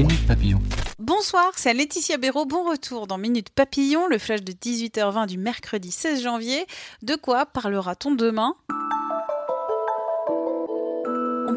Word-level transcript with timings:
Minute 0.00 0.26
Papillon. 0.26 0.62
Bonsoir, 0.98 1.52
c'est 1.56 1.74
Laetitia 1.74 2.16
Béraud. 2.16 2.46
Bon 2.46 2.66
retour 2.66 3.06
dans 3.06 3.18
Minute 3.18 3.50
Papillon, 3.50 4.06
le 4.06 4.16
flash 4.16 4.40
de 4.40 4.52
18h20 4.52 5.26
du 5.26 5.36
mercredi 5.36 5.90
16 5.90 6.22
janvier. 6.22 6.64
De 7.02 7.16
quoi 7.16 7.44
parlera-t-on 7.44 8.12
demain? 8.12 8.54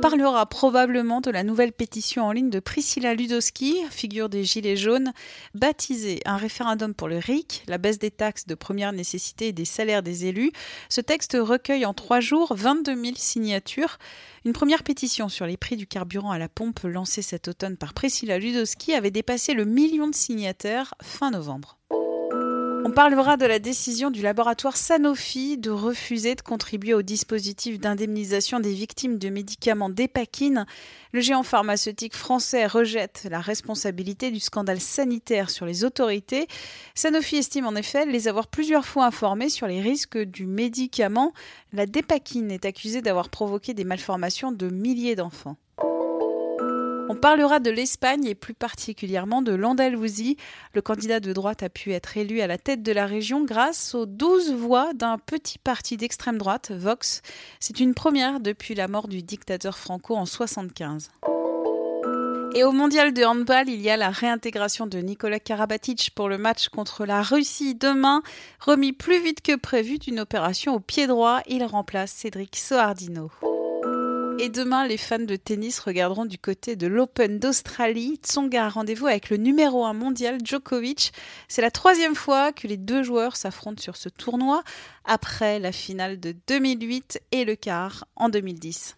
Parlera 0.00 0.46
probablement 0.46 1.20
de 1.20 1.30
la 1.30 1.42
nouvelle 1.42 1.72
pétition 1.72 2.24
en 2.24 2.32
ligne 2.32 2.48
de 2.48 2.58
Priscilla 2.58 3.12
Ludowski, 3.14 3.76
figure 3.90 4.30
des 4.30 4.44
Gilets 4.44 4.76
jaunes, 4.76 5.12
baptisée 5.54 6.20
un 6.24 6.38
référendum 6.38 6.94
pour 6.94 7.06
le 7.06 7.18
RIC, 7.18 7.64
la 7.68 7.76
baisse 7.76 7.98
des 7.98 8.10
taxes 8.10 8.46
de 8.46 8.54
première 8.54 8.92
nécessité 8.92 9.48
et 9.48 9.52
des 9.52 9.66
salaires 9.66 10.02
des 10.02 10.24
élus. 10.24 10.52
Ce 10.88 11.02
texte 11.02 11.36
recueille 11.38 11.84
en 11.84 11.92
trois 11.92 12.20
jours 12.20 12.54
22 12.54 12.94
000 12.94 13.16
signatures. 13.16 13.98
Une 14.46 14.54
première 14.54 14.84
pétition 14.84 15.28
sur 15.28 15.44
les 15.44 15.58
prix 15.58 15.76
du 15.76 15.86
carburant 15.86 16.30
à 16.30 16.38
la 16.38 16.48
pompe 16.48 16.80
lancée 16.84 17.22
cet 17.22 17.48
automne 17.48 17.76
par 17.76 17.92
Priscilla 17.92 18.38
Ludowski 18.38 18.94
avait 18.94 19.10
dépassé 19.10 19.52
le 19.52 19.66
million 19.66 20.08
de 20.08 20.14
signataires 20.14 20.94
fin 21.02 21.30
novembre. 21.30 21.76
On 22.82 22.92
parlera 22.92 23.36
de 23.36 23.44
la 23.44 23.58
décision 23.58 24.10
du 24.10 24.22
laboratoire 24.22 24.76
Sanofi 24.76 25.58
de 25.58 25.70
refuser 25.70 26.34
de 26.34 26.40
contribuer 26.40 26.94
au 26.94 27.02
dispositif 27.02 27.78
d'indemnisation 27.78 28.58
des 28.58 28.72
victimes 28.72 29.18
de 29.18 29.28
médicaments 29.28 29.90
d'épakine. 29.90 30.64
Le 31.12 31.20
géant 31.20 31.42
pharmaceutique 31.42 32.16
français 32.16 32.66
rejette 32.66 33.26
la 33.30 33.40
responsabilité 33.40 34.30
du 34.30 34.40
scandale 34.40 34.80
sanitaire 34.80 35.50
sur 35.50 35.66
les 35.66 35.84
autorités. 35.84 36.48
Sanofi 36.94 37.36
estime 37.36 37.66
en 37.66 37.74
effet 37.74 38.06
les 38.06 38.28
avoir 38.28 38.46
plusieurs 38.46 38.86
fois 38.86 39.04
informés 39.04 39.50
sur 39.50 39.66
les 39.66 39.82
risques 39.82 40.18
du 40.18 40.46
médicament. 40.46 41.34
La 41.72 41.84
dépakine 41.86 42.50
est 42.50 42.64
accusée 42.64 43.02
d'avoir 43.02 43.28
provoqué 43.28 43.74
des 43.74 43.84
malformations 43.84 44.52
de 44.52 44.68
milliers 44.68 45.16
d'enfants. 45.16 45.56
On 47.10 47.16
parlera 47.16 47.58
de 47.58 47.72
l'Espagne 47.72 48.24
et 48.24 48.36
plus 48.36 48.54
particulièrement 48.54 49.42
de 49.42 49.50
l'Andalousie. 49.50 50.36
Le 50.74 50.80
candidat 50.80 51.18
de 51.18 51.32
droite 51.32 51.64
a 51.64 51.68
pu 51.68 51.92
être 51.92 52.16
élu 52.16 52.40
à 52.40 52.46
la 52.46 52.56
tête 52.56 52.84
de 52.84 52.92
la 52.92 53.04
région 53.04 53.42
grâce 53.42 53.96
aux 53.96 54.06
12 54.06 54.52
voix 54.52 54.94
d'un 54.94 55.18
petit 55.18 55.58
parti 55.58 55.96
d'extrême 55.96 56.38
droite, 56.38 56.70
Vox. 56.70 57.22
C'est 57.58 57.80
une 57.80 57.94
première 57.94 58.38
depuis 58.38 58.76
la 58.76 58.86
mort 58.86 59.08
du 59.08 59.24
dictateur 59.24 59.76
Franco 59.76 60.14
en 60.14 60.22
1975. 60.22 61.10
Et 62.54 62.62
au 62.62 62.70
mondial 62.70 63.12
de 63.12 63.24
handball, 63.24 63.68
il 63.68 63.80
y 63.80 63.90
a 63.90 63.96
la 63.96 64.10
réintégration 64.10 64.86
de 64.86 64.98
Nicolas 64.98 65.40
Karabatic 65.40 66.12
pour 66.14 66.28
le 66.28 66.38
match 66.38 66.68
contre 66.68 67.04
la 67.06 67.22
Russie 67.22 67.74
demain. 67.74 68.22
Remis 68.60 68.92
plus 68.92 69.20
vite 69.20 69.42
que 69.42 69.56
prévu 69.56 69.98
d'une 69.98 70.20
opération 70.20 70.76
au 70.76 70.80
pied 70.80 71.08
droit, 71.08 71.40
il 71.48 71.64
remplace 71.64 72.12
Cédric 72.12 72.54
Soardino. 72.54 73.32
Et 74.42 74.48
demain, 74.48 74.86
les 74.86 74.96
fans 74.96 75.18
de 75.18 75.36
tennis 75.36 75.80
regarderont 75.80 76.24
du 76.24 76.38
côté 76.38 76.74
de 76.74 76.86
l'Open 76.86 77.38
d'Australie. 77.38 78.18
Tsonga 78.22 78.64
a 78.64 78.68
rendez-vous 78.70 79.06
avec 79.06 79.28
le 79.28 79.36
numéro 79.36 79.84
1 79.84 79.92
mondial 79.92 80.38
Djokovic. 80.42 81.12
C'est 81.46 81.60
la 81.60 81.70
troisième 81.70 82.14
fois 82.14 82.50
que 82.50 82.66
les 82.66 82.78
deux 82.78 83.02
joueurs 83.02 83.36
s'affrontent 83.36 83.82
sur 83.82 83.96
ce 83.96 84.08
tournoi, 84.08 84.62
après 85.04 85.58
la 85.58 85.72
finale 85.72 86.18
de 86.20 86.34
2008 86.46 87.20
et 87.32 87.44
le 87.44 87.54
quart 87.54 88.06
en 88.16 88.30
2010. 88.30 88.96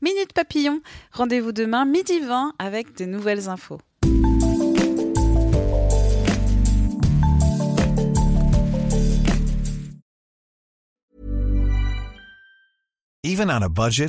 Minute 0.00 0.32
Papillon, 0.32 0.80
rendez-vous 1.12 1.52
demain 1.52 1.84
midi 1.84 2.18
20 2.18 2.54
avec 2.58 2.96
de 2.96 3.04
nouvelles 3.04 3.50
infos. 3.50 3.80
Budget, 13.68 14.08